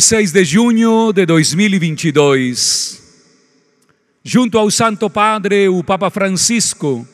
6 0.00 0.32
de 0.32 0.44
junho 0.44 1.12
de 1.12 1.24
2022, 1.26 3.02
junto 4.22 4.58
ao 4.58 4.70
Santo 4.70 5.08
Padre, 5.08 5.68
o 5.68 5.82
Papa 5.82 6.10
Francisco, 6.10 7.06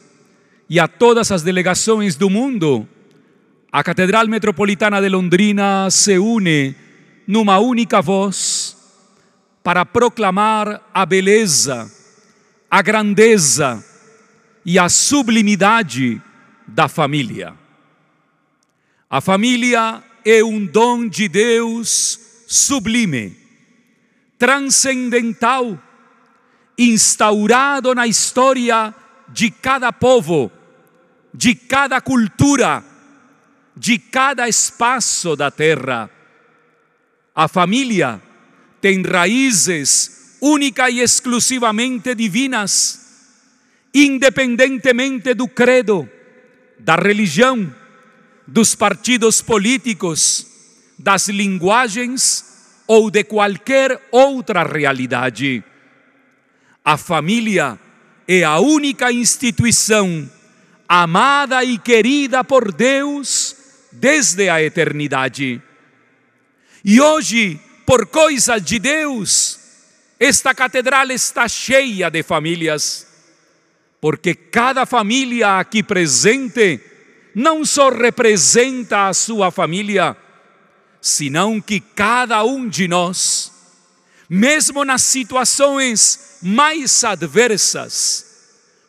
e 0.68 0.80
a 0.80 0.89
todas 0.89 1.31
as 1.31 1.42
delegações 1.42 2.17
do 2.17 2.28
mundo, 2.28 2.89
a 3.70 3.83
Catedral 3.83 4.26
Metropolitana 4.26 5.00
de 5.00 5.08
Londrina 5.08 5.89
se 5.91 6.18
une 6.18 6.75
numa 7.26 7.58
única 7.58 8.02
voz 8.02 8.77
para 9.62 9.87
proclamar 9.87 10.82
a 10.93 11.07
beleza, 11.07 11.91
a 12.71 12.82
grandeza 12.82 13.85
e 14.64 14.79
a 14.79 14.89
sublimidade 14.89 16.21
da 16.66 16.89
família. 16.89 17.55
A 19.09 19.21
família 19.21 20.03
é 20.25 20.43
um 20.43 20.66
dom 20.66 21.09
de 21.09 21.29
Deus 21.29 22.23
sublime, 22.55 23.36
transcendental, 24.39 25.77
instaurado 26.79 27.92
na 27.95 28.06
história 28.06 28.95
de 29.29 29.51
cada 29.51 29.92
povo, 29.92 30.52
de 31.32 31.56
cada 31.56 32.01
cultura, 32.01 32.84
de 33.77 33.98
cada 33.98 34.48
espaço 34.48 35.34
da 35.34 35.51
terra. 35.51 36.09
A 37.34 37.48
família 37.48 38.23
tem 38.80 39.02
raízes 39.02 40.37
única 40.41 40.88
e 40.88 41.01
exclusivamente 41.01 42.15
divinas, 42.15 43.01
independentemente 43.93 45.34
do 45.34 45.48
credo, 45.48 46.09
da 46.79 46.95
religião, 46.95 47.74
dos 48.46 48.77
partidos 48.77 49.43
políticos, 49.43 50.54
das 50.98 51.29
linguagens 51.29 52.45
ou 52.87 53.11
de 53.11 53.25
qualquer 53.25 54.09
outra 54.11 54.62
realidade. 54.62 55.62
A 56.85 56.96
família 56.96 57.79
é 58.29 58.45
a 58.45 58.59
única 58.59 59.10
instituição 59.10 60.30
amada 60.88 61.65
e 61.65 61.79
querida 61.79 62.45
por 62.45 62.73
Deus 62.73 63.57
desde 63.91 64.48
a 64.48 64.62
eternidade. 64.62 65.60
E 66.84 67.00
hoje, 67.00 67.58
por 67.86 68.06
coisas 68.06 68.62
de 68.62 68.78
Deus, 68.78 69.58
esta 70.20 70.55
catedral 70.55 71.11
está 71.11 71.48
cheia 71.48 72.11
de 72.11 72.22
famílias, 72.22 73.06
porque 74.00 74.34
cada 74.34 74.84
família 74.84 75.58
aqui 75.58 75.83
presente 75.83 76.80
não 77.34 77.64
só 77.64 77.88
representa 77.88 79.08
a 79.08 79.14
sua 79.14 79.50
família, 79.50 80.16
senão 81.05 81.60
que 81.60 81.80
cada 81.80 82.42
um 82.44 82.66
de 82.66 82.88
nós, 82.88 83.52
mesmo 84.27 84.86
nas 84.86 85.02
situações 85.02 86.38
mais 86.41 87.05
adversas, 87.05 88.24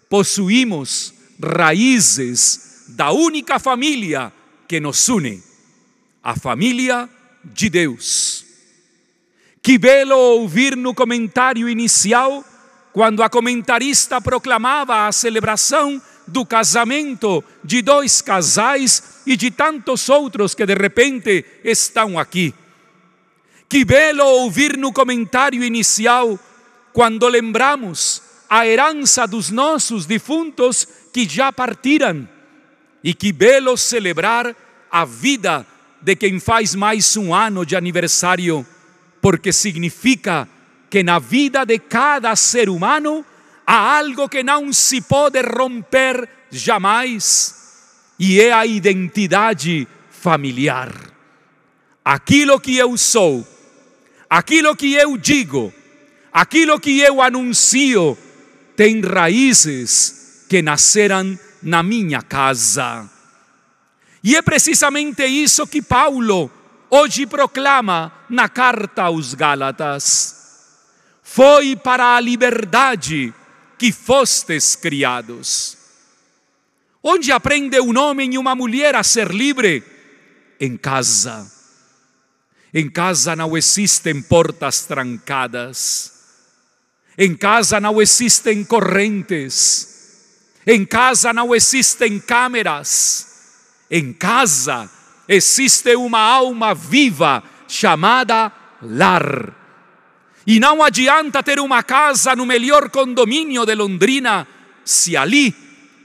possuímos 0.10 1.14
raízes 1.44 2.86
da 2.88 3.12
única 3.12 3.60
família 3.60 4.32
que 4.66 4.80
nos 4.80 5.10
une, 5.10 5.44
a 6.24 6.38
família 6.38 7.10
de 7.44 7.70
Deus. 7.70 8.46
Que 9.62 9.78
belo 9.78 10.16
ouvir 10.16 10.78
no 10.78 10.96
comentário 10.96 11.68
inicial, 11.68 12.46
quando 12.94 13.24
a 13.24 13.30
comentarista 13.30 14.22
proclamava 14.22 15.06
a 15.06 15.12
celebração 15.12 16.02
do 16.28 16.46
casamento 16.46 17.44
de 17.64 17.82
dois 17.82 18.22
casais 18.22 19.22
e 19.26 19.36
de 19.36 19.52
tantos 19.52 20.10
outros 20.10 20.54
que 20.54 20.66
de 20.66 20.74
repente 20.74 21.46
estão 21.64 22.18
aqui. 22.18 22.54
Que 23.68 23.84
belo 23.84 24.24
ouvir 24.24 24.78
no 24.78 24.94
comentário 24.94 25.64
inicial, 25.64 26.40
quando 26.94 27.28
lembramos 27.28 28.22
a 28.50 28.66
herança 28.66 29.28
dos 29.28 29.50
nossos 29.50 30.06
defuntos 30.06 30.88
que 31.12 31.28
já 31.28 31.52
partiram. 31.52 32.28
E 33.04 33.14
que 33.14 33.32
belo 33.32 33.78
celebrar 33.78 34.56
a 34.90 35.06
vida 35.06 35.66
de 36.02 36.16
quem 36.16 36.40
faz 36.40 36.76
mais 36.76 37.18
um 37.18 37.34
ano 37.34 37.66
de 37.66 37.76
aniversário, 37.76 38.66
porque 39.22 39.52
significa 39.52 40.48
que 40.90 41.04
na 41.04 41.20
vida 41.20 41.66
de 41.66 41.78
cada 41.80 42.36
ser 42.36 42.70
humano 42.70 43.26
há 43.66 43.98
algo 43.98 44.30
que 44.30 44.44
não 44.44 44.72
se 44.72 45.02
pode 45.02 45.42
romper 45.42 46.28
jamais, 46.50 47.56
e 48.20 48.40
é 48.40 48.52
a 48.52 48.66
identidade 48.66 49.88
familiar. 50.10 50.94
Aquilo 52.04 52.60
que 52.60 52.78
eu 52.78 52.98
sou, 52.98 53.46
aquilo 54.30 54.76
que 54.76 54.94
eu 54.94 55.18
digo, 55.18 55.74
aquilo 56.32 56.80
que 56.80 57.00
eu 57.00 57.22
anuncio, 57.22 58.18
tem 58.76 59.02
raízes 59.02 60.46
que 60.48 60.62
nasceram 60.62 61.38
na 61.62 61.82
minha 61.82 62.22
casa. 62.22 63.10
E 64.24 64.36
é 64.36 64.42
precisamente 64.42 65.24
isso 65.26 65.68
que 65.68 65.82
Paulo 65.82 66.52
hoje 66.90 67.26
proclama 67.26 68.12
na 68.30 68.50
carta 68.50 69.04
aos 69.04 69.34
Gálatas. 69.34 70.36
Foi 71.24 71.76
para 71.76 72.16
a 72.16 72.20
liberdade 72.20 73.34
que 73.78 73.92
fostes 73.92 74.76
criados. 74.76 75.78
Onde 77.04 77.32
aprende 77.32 77.80
um 77.80 77.98
homem 77.98 78.34
e 78.34 78.38
uma 78.38 78.56
mulher 78.56 78.96
a 78.96 79.04
ser 79.04 79.30
livre? 79.32 79.84
Em 80.60 80.76
casa. 80.76 81.52
Em 82.74 82.90
casa 82.90 83.36
não 83.36 83.56
existem 83.56 84.22
portas 84.22 84.86
trancadas. 84.86 86.12
Em 87.18 87.36
casa 87.36 87.80
não 87.80 88.02
existem 88.02 88.64
correntes. 88.64 89.96
Em 90.66 90.86
casa 90.86 91.32
não 91.32 91.54
existem 91.56 92.20
câmeras. 92.20 93.28
Em 93.90 94.12
casa 94.12 94.90
existe 95.28 95.96
uma 95.96 96.20
alma 96.20 96.74
viva 96.74 97.44
chamada 97.68 98.52
lar. 98.82 99.65
E 100.48 100.60
não 100.60 100.84
adianta 100.84 101.42
ter 101.42 101.60
uma 101.60 101.82
casa 101.82 102.36
no 102.36 102.46
melhor 102.46 102.90
condomínio 102.90 103.66
de 103.66 103.74
Londrina 103.74 104.48
se 104.84 105.18
ali 105.18 105.56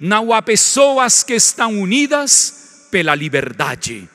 não 0.01 0.33
há 0.33 0.41
pessoas 0.41 1.23
que 1.23 1.35
estão 1.35 1.79
unidas 1.79 2.87
pela 2.91 3.15
liberdade. 3.15 4.09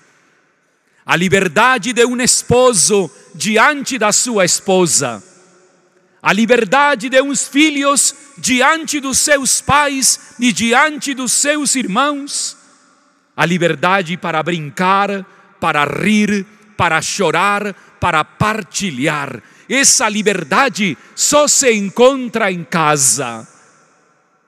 A 1.06 1.16
liberdade 1.16 1.94
de 1.94 2.04
um 2.06 2.20
esposo 2.20 3.12
diante 3.36 4.00
da 4.00 4.12
sua 4.12 4.46
esposa. 4.46 5.24
A 6.24 6.34
liberdade 6.34 7.08
de 7.08 7.22
uns 7.22 7.48
filhos 7.48 8.16
diante 8.40 9.00
dos 9.00 9.20
seus 9.20 9.62
pais 9.62 10.36
e 10.40 10.52
diante 10.52 11.14
dos 11.14 11.34
seus 11.34 11.76
irmãos. 11.76 12.58
A 13.38 13.46
liberdade 13.46 14.18
para 14.18 14.42
brincar, 14.42 15.24
para 15.60 15.86
rir, 15.86 16.44
para 16.76 17.00
chorar, 17.00 17.76
para 18.00 18.24
partilhar 18.24 19.40
essa 19.70 20.08
liberdade 20.08 20.98
só 21.16 21.48
se 21.48 21.72
encontra 21.74 22.52
em 22.52 22.64
casa. 22.64 23.48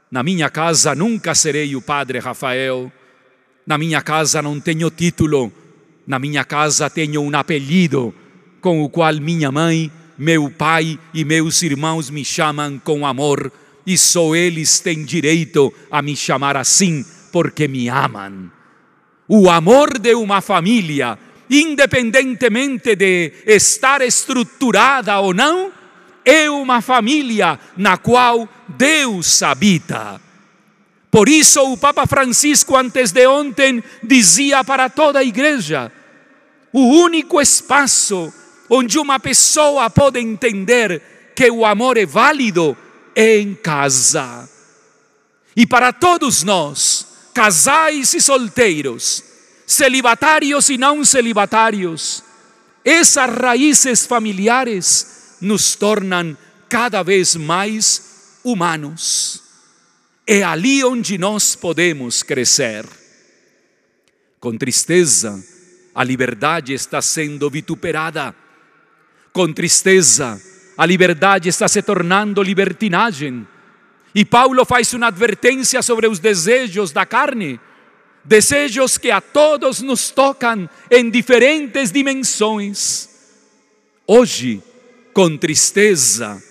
Na 0.09 0.23
minha 0.23 0.49
casa 0.49 0.95
nunca 0.95 1.35
serei 1.35 1.75
o 1.75 1.81
padre 1.81 2.19
Rafael. 2.19 2.91
Na 3.65 3.77
minha 3.77 4.01
casa 4.01 4.41
não 4.41 4.59
tenho 4.59 4.89
título. 4.89 5.51
Na 6.05 6.17
minha 6.17 6.45
casa 6.45 6.89
tenho 6.89 7.21
um 7.21 7.35
apelido 7.35 8.13
com 8.61 8.81
o 8.81 8.89
qual 8.89 9.13
minha 9.15 9.51
mãe, 9.51 9.91
meu 10.17 10.49
pai 10.49 10.97
e 11.13 11.25
meus 11.25 11.61
irmãos 11.61 12.09
me 12.09 12.23
chamam 12.23 12.79
com 12.79 13.05
amor. 13.05 13.51
E 13.85 13.97
só 13.97 14.35
eles 14.35 14.79
têm 14.79 15.03
direito 15.03 15.73
a 15.91 16.01
me 16.01 16.15
chamar 16.15 16.55
assim 16.55 17.05
porque 17.31 17.67
me 17.67 17.89
amam. 17.89 18.51
O 19.27 19.49
amor 19.49 19.99
de 19.99 20.15
uma 20.15 20.39
família 20.39 21.19
independentemente 21.49 22.95
de 22.95 23.31
estar 23.45 24.01
estruturada 24.01 25.19
ou 25.19 25.33
não, 25.33 25.71
é 26.23 26.49
uma 26.49 26.81
família 26.81 27.59
na 27.77 27.97
qual 27.97 28.47
Deus 28.67 29.41
habita. 29.41 30.19
Por 31.09 31.29
isso, 31.29 31.61
o 31.61 31.77
Papa 31.77 32.05
Francisco, 32.05 32.75
antes 32.75 33.11
de 33.11 33.25
ontem, 33.27 33.83
dizia 34.03 34.63
para 34.63 34.89
toda 34.89 35.19
a 35.19 35.23
igreja: 35.23 35.91
o 36.73 36.81
único 36.81 37.39
espaço 37.39 38.33
onde 38.69 38.99
uma 38.99 39.19
pessoa 39.19 39.89
pode 39.89 40.19
entender 40.19 41.01
que 41.33 41.49
o 41.49 41.65
amor 41.65 41.97
é 41.97 42.05
válido 42.05 42.75
é 43.15 43.37
em 43.37 43.55
casa. 43.55 44.49
E 45.55 45.65
para 45.65 45.91
todos 45.91 46.43
nós, 46.43 47.07
casais 47.33 48.13
e 48.13 48.21
solteiros, 48.21 49.23
celibatários 49.67 50.69
e 50.69 50.77
não 50.77 51.03
celibatários, 51.03 52.23
essas 52.85 53.29
raízes 53.29 54.05
familiares 54.05 55.35
nos 55.41 55.75
tornam 55.75 56.37
cada 56.69 57.03
vez 57.03 57.35
mais 57.35 58.39
humanos. 58.45 59.43
É 60.25 60.41
ali 60.41 60.83
onde 60.85 61.17
nós 61.17 61.53
podemos 61.53 62.23
crescer. 62.23 62.85
Com 64.39 64.57
tristeza, 64.57 65.43
a 65.93 66.03
liberdade 66.03 66.73
está 66.73 67.01
sendo 67.01 67.49
vituperada. 67.49 68.33
com 69.33 69.53
tristeza, 69.53 70.41
a 70.75 70.85
liberdade 70.85 71.47
está 71.47 71.67
se 71.67 71.81
tornando 71.81 72.41
libertinagem. 72.41 73.47
E 74.15 74.25
Paulo 74.25 74.65
faz 74.65 74.93
uma 74.93 75.07
advertência 75.07 75.81
sobre 75.83 76.07
os 76.07 76.17
desejos 76.17 76.91
da 76.91 77.05
carne, 77.05 77.59
desejos 78.27 78.97
que 78.97 79.09
a 79.09 79.21
todos 79.21 79.81
nos 79.81 80.11
tocam 80.11 80.69
em 80.91 81.09
diferentes 81.09 81.91
dimensões. 81.91 83.07
Hoje, 84.05 84.61
com 85.13 85.37
tristeza, 85.37 86.43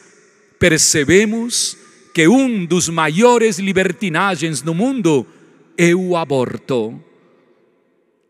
percebemos 0.58 1.76
que 2.14 2.26
um 2.26 2.64
dos 2.64 2.88
maiores 2.88 3.58
libertinagens 3.58 4.62
no 4.62 4.74
mundo 4.74 5.26
é 5.76 5.94
o 5.94 6.16
aborto. 6.16 6.98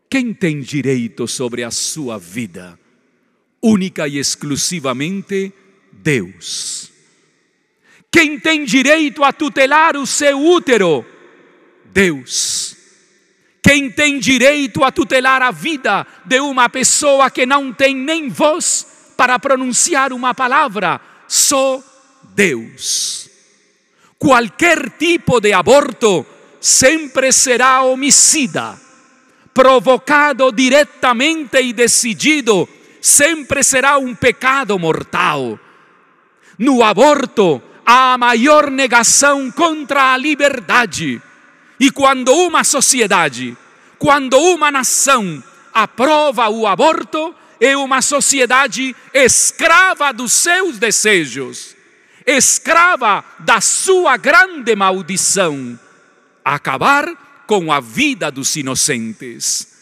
Quem 0.09 0.33
tem 0.33 0.59
direito 0.59 1.25
sobre 1.25 1.63
a 1.63 1.71
sua 1.71 2.17
vida? 2.17 2.77
Única 3.61 4.09
e 4.09 4.17
exclusivamente 4.17 5.53
Deus. 5.91 6.91
Quem 8.11 8.37
tem 8.39 8.65
direito 8.65 9.23
a 9.23 9.31
tutelar 9.31 9.95
o 9.95 10.05
seu 10.05 10.37
útero? 10.37 11.05
Deus. 11.85 12.56
Quem 13.67 13.91
tem 13.91 14.17
direito 14.17 14.81
a 14.81 14.93
tutelar 14.93 15.41
a 15.41 15.51
vida 15.51 16.07
de 16.23 16.39
uma 16.39 16.69
pessoa 16.69 17.29
que 17.29 17.45
não 17.45 17.73
tem 17.73 17.93
nem 17.93 18.29
voz 18.29 19.11
para 19.17 19.37
pronunciar 19.37 20.13
uma 20.13 20.33
palavra? 20.33 21.01
Só 21.27 21.83
Deus. 22.33 23.29
Qualquer 24.17 24.91
tipo 24.91 25.41
de 25.41 25.51
aborto 25.51 26.25
sempre 26.61 27.33
será 27.33 27.81
homicida 27.81 28.79
provocado 29.53 30.49
diretamente 30.51 31.57
e 31.57 31.73
decidido, 31.73 32.69
sempre 33.01 33.63
será 33.63 33.97
um 33.97 34.15
pecado 34.15 34.79
mortal. 34.79 35.59
No 36.57 36.81
aborto, 36.83 37.61
há 37.85 38.13
a 38.13 38.17
maior 38.17 38.71
negação 38.71 39.51
contra 39.51 40.13
a 40.13 40.17
liberdade. 40.17 41.21
E 41.79 41.91
quando 41.91 42.33
uma 42.33 42.63
sociedade, 42.63 43.55
quando 43.99 44.37
uma 44.37 44.71
nação 44.71 45.43
aprova 45.73 46.49
o 46.49 46.65
aborto, 46.65 47.35
é 47.59 47.75
uma 47.75 48.01
sociedade 48.01 48.95
escrava 49.13 50.11
dos 50.11 50.31
seus 50.31 50.77
desejos, 50.79 51.75
escrava 52.25 53.23
da 53.39 53.61
sua 53.61 54.17
grande 54.17 54.75
maldição, 54.75 55.79
acabar 56.43 57.43
com 57.45 57.71
a 57.71 57.79
vida 57.79 58.31
dos 58.31 58.55
inocentes. 58.55 59.75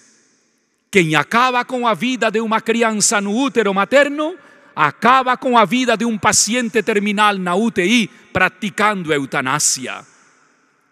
Quem 0.91 1.15
acaba 1.15 1.65
com 1.65 1.87
a 1.87 1.93
vida 1.93 2.29
de 2.29 2.39
uma 2.39 2.61
criança 2.61 3.19
no 3.19 3.35
útero 3.35 3.73
materno, 3.73 4.35
acaba 4.75 5.35
com 5.35 5.57
a 5.57 5.65
vida 5.65 5.97
de 5.97 6.05
um 6.05 6.17
paciente 6.17 6.81
terminal 6.83 7.37
na 7.37 7.55
UTI 7.55 8.09
praticando 8.31 9.13
eutanásia. 9.13 10.14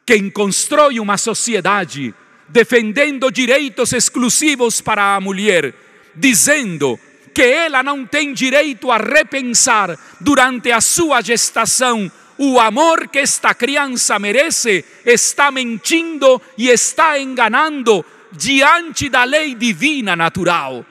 Quem 0.06 0.30
constrói 0.30 1.00
uma 1.00 1.18
sociedade 1.18 2.14
defendendo 2.50 3.32
direitos 3.32 3.94
exclusivos 3.94 4.82
para 4.82 5.16
a 5.16 5.22
mulher, 5.22 5.74
dizendo 6.16 7.00
que 7.34 7.42
ela 7.42 7.82
não 7.82 8.06
tem 8.06 8.34
direito 8.34 8.92
a 8.92 8.98
repensar 8.98 9.98
durante 10.20 10.72
a 10.72 10.80
sua 10.80 11.22
gestação 11.22 12.12
o 12.38 12.60
amor 12.60 13.08
que 13.08 13.20
esta 13.20 13.54
criança 13.54 14.20
merece, 14.20 14.84
está 15.06 15.52
mentindo 15.52 16.42
e 16.58 16.70
está 16.70 17.18
enganando 17.20 18.06
diante 18.32 19.10
da 19.10 19.24
lei 19.24 19.56
divina 19.56 20.16
natural. 20.16 20.86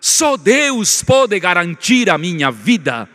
Só 0.00 0.36
Deus 0.36 1.02
pode 1.02 1.38
garantir 1.40 2.08
a 2.10 2.18
minha 2.18 2.50
vida. 2.50 3.08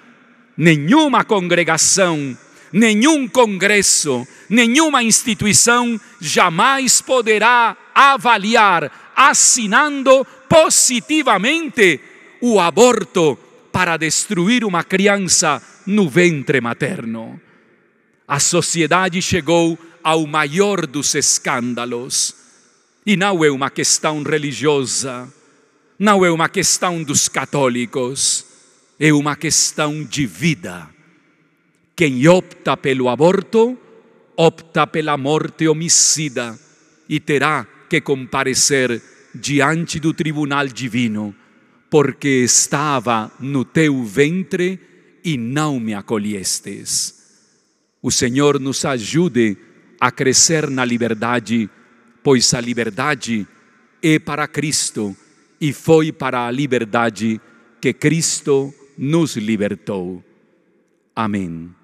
Nenhuma 0.57 1.23
congregação, 1.23 2.37
nenhum 2.71 3.27
congresso, 3.27 4.27
nenhuma 4.49 5.03
instituição 5.03 5.99
jamais 6.19 7.01
poderá 7.01 7.75
avaliar, 7.93 9.13
assinando 9.15 10.25
positivamente 10.47 11.99
o 12.41 12.59
aborto 12.59 13.37
para 13.71 13.97
destruir 13.97 14.63
uma 14.63 14.83
criança 14.83 15.61
no 15.85 16.09
ventre 16.09 16.59
materno 16.61 17.39
a 18.31 18.39
sociedade 18.39 19.21
chegou 19.21 19.77
ao 20.01 20.25
maior 20.25 20.87
dos 20.87 21.15
escândalos. 21.15 22.33
E 23.05 23.17
não 23.17 23.43
é 23.43 23.51
uma 23.51 23.69
questão 23.69 24.23
religiosa, 24.23 25.27
não 25.99 26.23
é 26.23 26.31
uma 26.31 26.47
questão 26.47 27.03
dos 27.03 27.27
católicos, 27.27 28.45
é 28.97 29.11
uma 29.11 29.35
questão 29.35 30.01
de 30.01 30.25
vida. 30.25 30.87
Quem 32.01 32.27
opta 32.27 32.75
pelo 32.75 33.09
aborto, 33.09 33.77
opta 34.35 34.87
pela 34.87 35.15
morte 35.17 35.67
homicida 35.67 36.59
e 37.07 37.19
terá 37.19 37.63
que 37.87 38.01
comparecer 38.01 38.99
diante 39.35 39.99
do 39.99 40.11
tribunal 40.11 40.65
divino, 40.65 41.35
porque 41.91 42.27
estava 42.27 43.31
no 43.39 43.63
teu 43.63 44.03
ventre 44.03 44.79
e 45.23 45.37
não 45.37 45.79
me 45.79 45.93
acolhestes. 45.93 47.53
O 48.01 48.09
Senhor 48.09 48.59
nos 48.59 48.83
ajude 48.83 49.55
a 49.99 50.11
crescer 50.11 50.71
na 50.71 50.83
liberdade, 50.83 51.69
pois 52.23 52.51
a 52.55 52.59
liberdade 52.59 53.47
é 54.01 54.17
para 54.17 54.47
Cristo 54.47 55.15
e 55.61 55.71
foi 55.71 56.11
para 56.11 56.47
a 56.47 56.51
liberdade 56.51 57.39
que 57.79 57.93
Cristo 57.93 58.73
nos 58.97 59.37
libertou. 59.37 60.23
Amém. 61.15 61.79